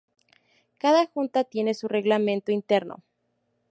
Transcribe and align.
Cada 0.79 1.05
Junta 1.05 1.43
tiene 1.43 1.75
su 1.75 1.87
reglamento 1.87 2.51
interno. 2.51 3.03